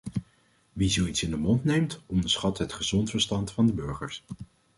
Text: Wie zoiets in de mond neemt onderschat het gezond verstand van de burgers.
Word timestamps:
Wie 0.73 0.89
zoiets 0.89 1.23
in 1.23 1.29
de 1.29 1.37
mond 1.37 1.63
neemt 1.63 2.01
onderschat 2.05 2.57
het 2.57 2.73
gezond 2.73 3.09
verstand 3.09 3.51
van 3.51 3.65
de 3.67 3.73
burgers. 3.73 4.23